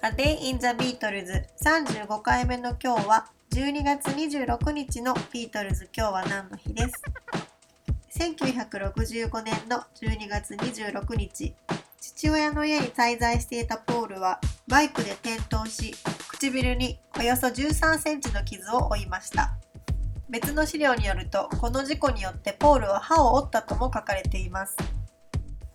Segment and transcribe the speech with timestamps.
[0.00, 5.88] A Day in the Beatles 35回目の今日は12月26日のビートルズ。
[5.92, 7.02] 今日は何の日です
[8.16, 11.52] ？1965年の12月26日。
[12.00, 15.92] 父親の家に滞在していたポールはバイクで転倒し
[16.30, 19.56] 唇におよそ13センチの傷を負いました。
[20.30, 24.76] 別の資料によるとこの事故によってポールは歯を折ったとも書かれています。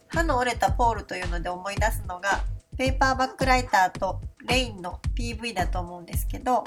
[0.07, 2.41] 歯の折れたポールというので思い出すのが
[2.77, 6.63] ペーパーバックライターとレインの PV だと思うんですけど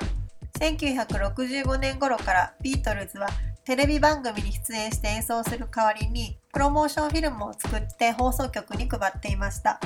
[0.59, 3.29] 1965年頃からビートルズは
[3.65, 9.81] テレビ番組に出演して演奏する代わりにプロモーションフィルムを作って放送局に配っていました。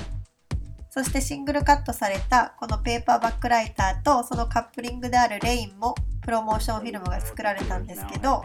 [0.91, 8.43] そしてシングルカットされたこのペーパーバックライターとそのカップリングであるレインもプロモーションフィルムが作られたんですけど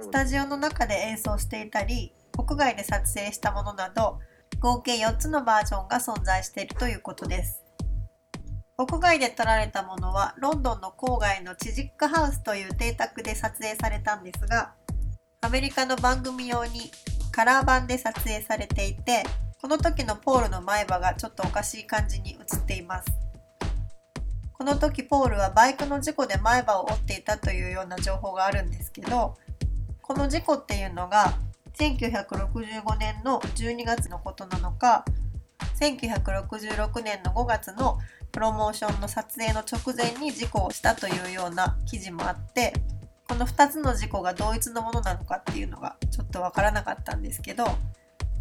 [0.00, 4.20] スタジオの中で演奏していたり国外で撮影したものなど
[4.62, 7.64] 合計4つのバージョンが存在しているということです。
[8.78, 14.72] 屋外で撮られたものはロンドンの郊外のチジックハウスという邸宅で撮影されたんですが
[15.40, 16.92] アメリカの番組用に
[17.32, 19.24] カラー版で撮影されていて
[19.60, 23.06] この時のポールの前歯がちょっとおかしい感じに映っています。
[24.52, 29.36] この時ポールはバイクの事故で前歯を折っていたというような情報があるんですけど
[30.00, 31.34] この事故っていうのが
[31.78, 35.04] 1965年の12月のことなのか
[35.80, 37.98] 1966年の5月の
[38.30, 42.72] プロモーションの撮影の直前に事故をしたというような記事もあって
[43.28, 47.64] この2つの事故が同一のものなのかっていうのがちょっとわからなかったんですけど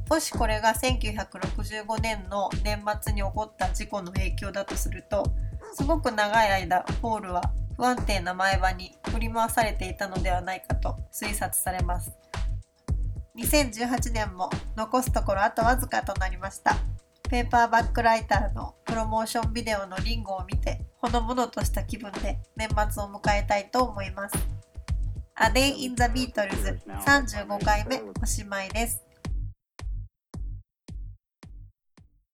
[0.09, 5.23] もしこれが1965年の年末に起こった事故の影響だとすると
[5.73, 7.41] すごく長い間ポールは
[7.77, 12.11] 不安定な前歯に振り回されていたのではないかと推察されます。
[13.37, 16.75] 2018年も残すところあとわずかとなりました。
[17.29, 24.35] ペーパーバックライターのプロモーションビデオのリンゴを見てほのぼのとした気分で年末を迎えたいと思います。
[25.39, 29.01] A Day in the Beatles 35回目おしまいです